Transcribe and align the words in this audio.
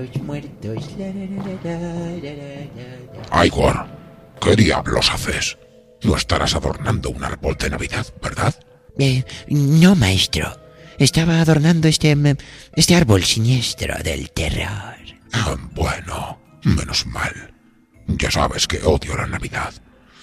Los 0.00 0.22
muertos. 0.22 0.76
La, 0.98 1.08
la, 1.08 2.30
la. 3.30 3.46
Igor, 3.46 3.86
¿qué 4.40 4.56
diablos 4.56 5.10
haces? 5.10 5.58
No 6.02 6.16
estarás 6.16 6.54
adornando 6.54 7.10
un 7.10 7.24
árbol 7.24 7.56
de 7.56 7.70
Navidad, 7.70 8.06
¿verdad? 8.22 8.54
Eh, 8.98 9.24
no, 9.48 9.94
maestro. 9.94 10.58
Estaba 10.98 11.40
adornando 11.40 11.88
este, 11.88 12.14
mm, 12.14 12.36
este 12.74 12.94
árbol 12.94 13.24
siniestro 13.24 13.94
del 14.02 14.30
terror. 14.30 14.96
Ah, 15.32 15.56
bueno, 15.72 16.40
menos 16.64 17.06
mal. 17.06 17.54
Ya 18.06 18.30
sabes 18.30 18.66
que 18.66 18.82
odio 18.82 19.16
la 19.16 19.26
Navidad. 19.26 19.72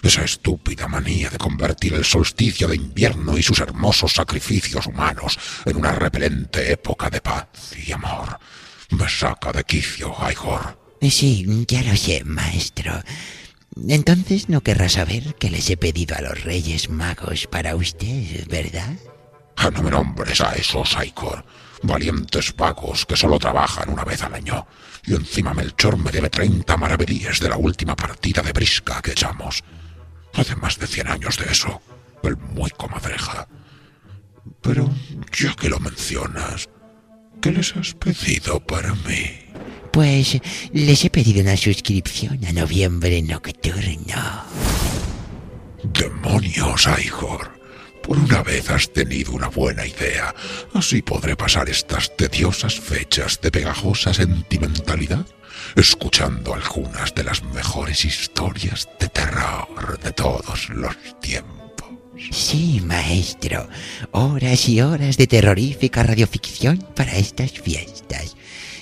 Esa 0.03 0.23
estúpida 0.23 0.87
manía 0.87 1.29
de 1.29 1.37
convertir 1.37 1.93
el 1.93 2.05
solsticio 2.05 2.67
de 2.67 2.75
invierno 2.75 3.37
y 3.37 3.43
sus 3.43 3.59
hermosos 3.59 4.13
sacrificios 4.13 4.85
humanos 4.85 5.39
en 5.65 5.77
una 5.77 5.91
repelente 5.91 6.71
época 6.71 7.09
de 7.09 7.21
paz 7.21 7.47
y 7.85 7.91
amor. 7.91 8.39
Me 8.89 9.07
saca 9.09 9.51
de 9.51 9.63
quicio, 9.63 10.15
Igor. 10.29 10.77
Sí, 11.01 11.45
ya 11.67 11.83
lo 11.83 11.95
sé, 11.95 12.23
maestro. 12.23 12.93
Entonces 13.87 14.49
no 14.49 14.61
querrá 14.61 14.89
saber 14.89 15.35
que 15.35 15.49
les 15.49 15.69
he 15.69 15.77
pedido 15.77 16.15
a 16.15 16.21
los 16.21 16.43
Reyes 16.43 16.89
Magos 16.89 17.47
para 17.47 17.75
usted, 17.75 18.47
¿verdad? 18.47 18.95
Ah, 19.57 19.69
No 19.71 19.83
me 19.83 19.91
nombres 19.91 20.41
a 20.41 20.53
esos, 20.53 20.95
Igor. 21.05 21.45
Valientes 21.83 22.55
vagos 22.55 23.05
que 23.05 23.15
solo 23.15 23.37
trabajan 23.37 23.89
una 23.89 24.03
vez 24.03 24.23
al 24.23 24.33
año. 24.33 24.65
Y 25.05 25.13
encima 25.13 25.53
Melchor 25.53 25.97
me 25.97 26.11
debe 26.11 26.29
30 26.29 26.75
maravedíes 26.75 27.39
de 27.39 27.49
la 27.49 27.57
última 27.57 27.95
partida 27.95 28.41
de 28.41 28.51
brisca 28.51 29.01
que 29.01 29.11
echamos. 29.11 29.63
Hace 30.33 30.55
más 30.55 30.79
de 30.79 30.87
100 30.87 31.07
años 31.07 31.37
de 31.37 31.45
eso. 31.51 31.81
El 32.23 32.35
muy 32.37 32.71
comadreja. 32.71 33.47
Pero 34.61 34.89
ya 35.31 35.53
que 35.55 35.69
lo 35.69 35.79
mencionas, 35.79 36.67
¿qué 37.47 37.53
les 37.53 37.75
has 37.77 37.93
pedido 37.93 38.59
para 38.59 38.93
mí? 39.07 39.23
Pues 39.93 40.37
les 40.73 41.05
he 41.05 41.09
pedido 41.09 41.41
una 41.41 41.55
suscripción 41.55 42.43
a 42.45 42.51
Noviembre 42.51 43.21
Nocturno. 43.21 44.43
¡Demonios, 45.81 46.89
Igor! 47.05 47.57
Por 48.03 48.17
una 48.17 48.43
vez 48.43 48.69
has 48.69 48.91
tenido 48.91 49.31
una 49.31 49.47
buena 49.47 49.85
idea. 49.85 50.35
Así 50.73 51.01
podré 51.01 51.37
pasar 51.37 51.69
estas 51.69 52.15
tediosas 52.17 52.81
fechas 52.81 53.39
de 53.39 53.49
pegajosa 53.49 54.13
sentimentalidad, 54.13 55.25
escuchando 55.77 56.53
algunas 56.53 57.15
de 57.15 57.23
las 57.23 57.41
mejores 57.43 58.03
historias 58.03 58.89
de 58.99 59.07
terror 59.07 59.97
de 60.03 60.11
todos 60.11 60.69
los 60.69 60.95
tiempos. 61.21 61.66
Sí, 62.31 62.81
maestro. 62.83 63.67
Horas 64.11 64.67
y 64.69 64.81
horas 64.81 65.17
de 65.17 65.27
terrorífica 65.27 66.03
radioficción 66.03 66.83
para 66.95 67.17
estas 67.17 67.51
fiestas. 67.51 68.35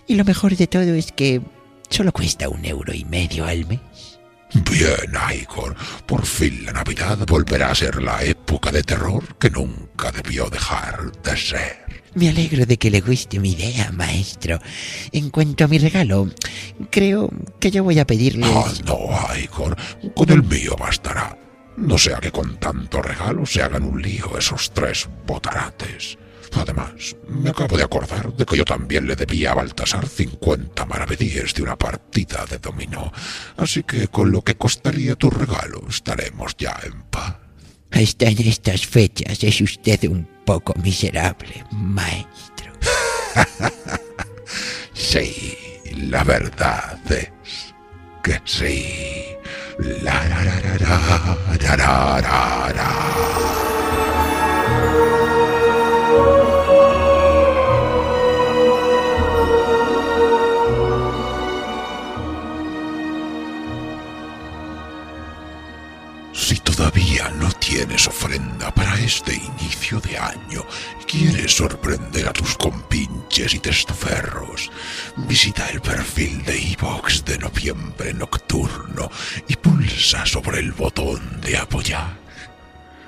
Y 0.08 0.16
lo 0.16 0.24
mejor 0.24 0.56
de 0.56 0.68
todo 0.68 0.94
es 0.94 1.12
que 1.12 1.42
solo 1.90 2.12
cuesta 2.12 2.50
un 2.50 2.66
euro 2.66 2.94
y 2.94 3.06
medio 3.06 3.46
al 3.46 3.66
mes. 3.66 3.80
Bien, 4.54 5.12
Igor, 5.42 5.76
por 6.06 6.26
fin 6.26 6.66
la 6.66 6.72
Navidad 6.72 7.18
volverá 7.28 7.72
a 7.72 7.76
ser 7.76 8.02
la 8.02 8.24
época 8.24 8.72
de 8.72 8.84
terror 8.84 9.36
que 9.38 9.50
nunca 9.50 10.12
debió 10.12 10.50
dejar 10.50 11.12
de 11.24 11.36
ser. 11.36 12.04
Me 12.14 12.30
alegro 12.30 12.66
de 12.66 12.78
que 12.78 12.90
le 12.90 13.02
guste 13.02 13.40
mi 13.40 13.52
idea, 13.52 13.92
maestro. 13.92 14.60
En 15.12 15.30
cuanto 15.30 15.66
a 15.66 15.68
mi 15.68 15.78
regalo, 15.78 16.30
creo 16.90 17.30
que 17.60 17.72
yo 17.72 17.84
voy 17.84 18.00
a 18.00 18.08
pedirles... 18.08 18.50
Ah, 18.54 18.72
no, 18.86 19.38
Igor, 19.38 19.76
con 20.16 20.30
el 20.30 20.42
mío 20.44 20.78
bastará. 20.80 21.38
No 21.78 21.98
sea 21.98 22.20
que 22.20 22.32
con 22.32 22.58
tanto 22.58 23.02
regalo 23.02 23.46
se 23.46 23.62
hagan 23.62 23.84
un 23.84 24.02
lío 24.02 24.38
esos 24.38 24.72
tres 24.74 25.10
botarates. 25.26 26.18
Además, 26.54 27.16
me 27.28 27.50
acabo 27.50 27.76
de 27.76 27.84
acordar 27.84 28.34
de 28.34 28.46
que 28.46 28.56
yo 28.56 28.64
también 28.64 29.08
le 29.08 29.16
debía 29.16 29.52
a 29.52 29.56
Baltasar 29.56 30.08
50 30.08 30.86
maravedíes 30.86 31.54
de 31.54 31.64
una 31.64 31.76
partida 31.76 32.46
de 32.46 32.60
dominó. 32.60 33.12
Así 33.58 33.84
que 33.84 34.08
con 34.08 34.32
lo 34.32 34.42
que 34.42 34.56
costaría 34.56 35.16
tu 35.16 35.30
regalo 35.30 35.82
estaremos 35.90 36.56
ya 36.58 36.80
en 36.84 37.02
paz. 37.04 37.36
Hasta 37.92 38.28
en 38.28 38.48
estas 38.48 38.86
fechas 38.86 39.44
es 39.44 39.62
usted 39.62 40.06
un 40.06 40.28
poco 40.46 40.74
miserable, 40.82 41.64
maestro. 41.72 42.72
Sí, 44.96 45.58
la 45.96 46.24
verdad 46.24 47.00
es 47.12 47.74
que 48.24 48.42
sí. 48.46 49.15
La 49.78 50.14
la 50.30 50.42
la 50.42 50.56
la 50.64 50.78
la 50.78 51.76
la 51.76 51.76
la. 51.76 52.72
da. 52.72 53.65
Si 66.36 66.58
todavía 66.58 67.30
no 67.30 67.50
tienes 67.54 68.08
ofrenda 68.08 68.70
para 68.76 69.00
este 69.00 69.36
inicio 69.36 70.02
de 70.02 70.18
año 70.18 70.66
y 71.02 71.06
quieres 71.06 71.56
sorprender 71.56 72.28
a 72.28 72.34
tus 72.34 72.58
compinches 72.58 73.54
y 73.54 73.60
testaferros, 73.60 74.70
visita 75.16 75.70
el 75.70 75.80
perfil 75.80 76.44
de 76.44 76.60
iVox 76.60 77.24
de 77.24 77.38
noviembre 77.38 78.14
nocturno 78.14 79.10
y 79.48 79.56
pulsa 79.56 80.26
sobre 80.26 80.60
el 80.60 80.74
botón 80.74 81.40
de 81.40 81.58
apoyar. 81.58 82.25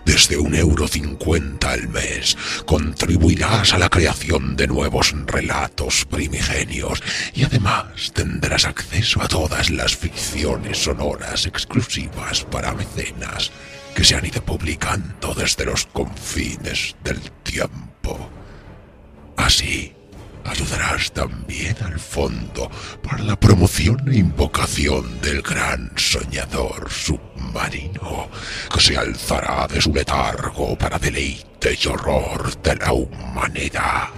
Desde 0.07 0.37
un 0.37 0.55
euro 0.55 0.87
cincuenta 0.87 1.71
al 1.71 1.89
mes 1.89 2.37
contribuirás 2.65 3.73
a 3.73 3.77
la 3.77 3.89
creación 3.89 4.55
de 4.55 4.65
nuevos 4.65 5.13
relatos 5.25 6.05
primigenios 6.05 7.03
y 7.33 7.43
además 7.43 8.13
tendrás 8.13 8.63
acceso 8.63 9.21
a 9.21 9.27
todas 9.27 9.69
las 9.69 9.97
ficciones 9.97 10.77
sonoras 10.77 11.45
exclusivas 11.45 12.45
para 12.45 12.73
mecenas 12.73 13.51
que 13.93 14.05
se 14.05 14.15
han 14.15 14.25
ido 14.25 14.41
publicando 14.41 15.33
desde 15.33 15.65
los 15.65 15.85
confines 15.87 16.95
del 17.03 17.19
tiempo. 17.43 18.29
Así, 19.35 19.93
también 21.13 21.75
al 21.83 21.99
fondo 21.99 22.69
para 23.01 23.23
la 23.23 23.39
promoción 23.39 24.01
e 24.11 24.17
invocación 24.17 25.19
del 25.21 25.41
gran 25.41 25.91
soñador 25.95 26.89
submarino, 26.89 28.29
que 28.73 28.79
se 28.79 28.97
alzará 28.97 29.67
de 29.67 29.81
su 29.81 29.93
letargo 29.93 30.77
para 30.77 30.99
deleite 30.99 31.77
y 31.81 31.87
horror 31.87 32.61
de 32.61 32.75
la 32.75 32.93
humanidad. 32.93 34.09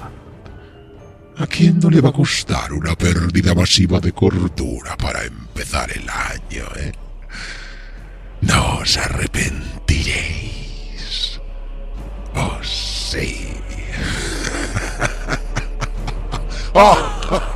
¿A 1.38 1.48
quién 1.48 1.80
no 1.80 1.90
le 1.90 2.02
va 2.02 2.10
a 2.10 2.14
costar 2.14 2.74
una 2.74 2.96
pérdida 2.96 3.56
masiva 3.56 4.00
de 4.00 4.12
cordura 4.12 4.98
para 4.98 5.24
empezar 5.24 5.90
el 5.92 6.10
año, 6.10 6.66
eh? 6.76 6.92
No 8.42 8.80
os 8.80 8.98
arrepentiréis. 8.98 11.40
Oh, 12.36 12.60
sí. 12.62 13.59
啊。 16.74 17.56